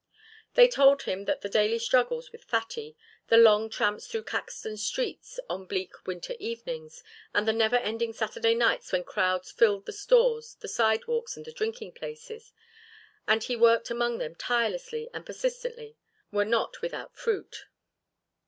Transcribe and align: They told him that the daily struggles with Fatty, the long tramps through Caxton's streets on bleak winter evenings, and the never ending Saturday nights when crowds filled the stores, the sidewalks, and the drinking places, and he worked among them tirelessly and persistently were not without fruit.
They 0.55 0.67
told 0.67 1.03
him 1.03 1.25
that 1.25 1.41
the 1.41 1.47
daily 1.47 1.77
struggles 1.77 2.31
with 2.31 2.43
Fatty, 2.45 2.97
the 3.27 3.37
long 3.37 3.69
tramps 3.69 4.07
through 4.07 4.23
Caxton's 4.23 4.83
streets 4.83 5.39
on 5.47 5.67
bleak 5.67 6.07
winter 6.07 6.33
evenings, 6.39 7.03
and 7.35 7.47
the 7.47 7.53
never 7.53 7.75
ending 7.75 8.11
Saturday 8.11 8.55
nights 8.55 8.91
when 8.91 9.03
crowds 9.03 9.51
filled 9.51 9.85
the 9.85 9.93
stores, 9.93 10.55
the 10.59 10.67
sidewalks, 10.67 11.37
and 11.37 11.45
the 11.45 11.51
drinking 11.53 11.91
places, 11.91 12.51
and 13.27 13.43
he 13.43 13.55
worked 13.55 13.91
among 13.91 14.17
them 14.17 14.33
tirelessly 14.33 15.07
and 15.13 15.23
persistently 15.23 15.95
were 16.31 16.45
not 16.45 16.81
without 16.81 17.15
fruit. 17.15 17.67